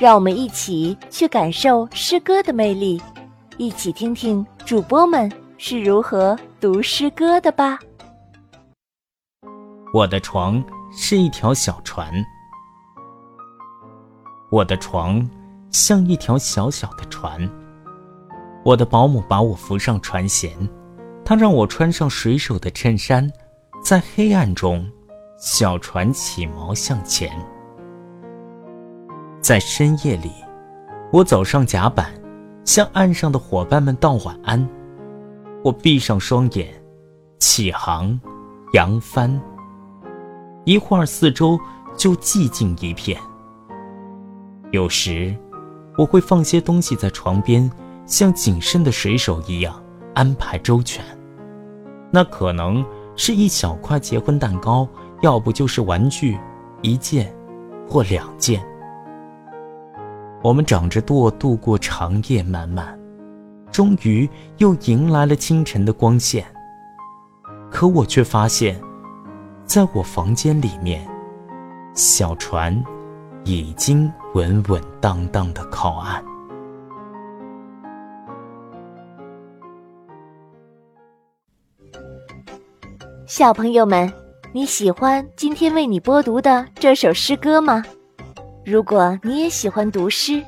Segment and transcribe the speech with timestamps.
[0.00, 2.98] 让我们一起去感受诗歌的魅力，
[3.58, 7.78] 一起听听主播们是如何读诗歌的吧。
[9.92, 12.10] 我的床是一条小船，
[14.50, 15.28] 我的床
[15.70, 17.46] 像一条小小的船。
[18.64, 20.50] 我的保姆把我扶上船舷，
[21.26, 23.30] 他让我穿上水手的衬衫，
[23.84, 24.90] 在黑暗中，
[25.38, 27.30] 小船起锚向前。
[29.40, 30.30] 在深夜里，
[31.10, 32.12] 我走上甲板，
[32.64, 34.68] 向岸上的伙伴们道晚安。
[35.64, 36.68] 我闭上双眼，
[37.38, 38.18] 起航，
[38.74, 39.40] 扬帆。
[40.64, 41.58] 一会儿，四周
[41.96, 43.18] 就寂静一片。
[44.72, 45.34] 有时，
[45.96, 47.68] 我会放些东西在床边，
[48.04, 49.82] 像谨慎的水手一样
[50.14, 51.02] 安排周全。
[52.12, 52.84] 那可能
[53.16, 54.86] 是一小块结婚蛋糕，
[55.22, 56.38] 要不就是玩具，
[56.82, 57.34] 一件
[57.88, 58.62] 或两件。
[60.42, 62.98] 我们长着舵渡过长夜漫漫，
[63.70, 66.44] 终于又迎来了清晨的光线。
[67.70, 68.80] 可我却发现，
[69.66, 71.06] 在我房间里面，
[71.94, 72.82] 小船
[73.44, 76.24] 已经稳稳当当的靠岸。
[83.26, 84.10] 小朋友们，
[84.54, 87.84] 你喜欢今天为你播读的这首诗歌吗？
[88.70, 90.40] 如果你也喜欢读诗，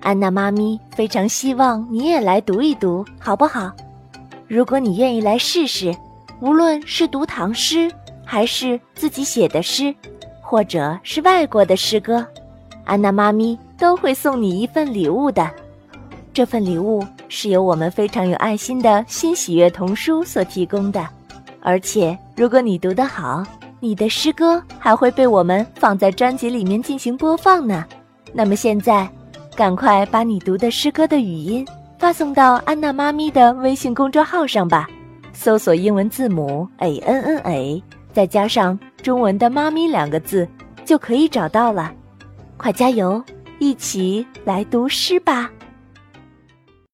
[0.00, 3.70] 安娜妈咪非常希望你也来读一读，好不好？
[4.46, 5.94] 如果你愿意来试试，
[6.40, 7.92] 无论是读唐诗，
[8.24, 9.94] 还是自己写的诗，
[10.40, 12.26] 或者是外国的诗歌，
[12.86, 15.46] 安娜妈咪都会送你一份礼物的。
[16.32, 21.06] 这份礼物是由我们非常有爱心的新喜悦童书所提供的，
[21.60, 23.44] 而且如果你读得好。
[23.80, 27.84] 你的诗歌还会被我们放在专辑里面进行播放呢。
[28.32, 29.08] 那么现在，
[29.56, 31.66] 赶快把你读的诗歌的语音
[31.98, 34.88] 发送到安娜妈咪的微信公众号上吧，
[35.32, 40.46] 搜索英文字母 a n n a，再加上中文的“妈咪”两个字，
[40.84, 41.92] 就可以找到了。
[42.56, 43.22] 快加油，
[43.58, 45.50] 一起来读诗吧！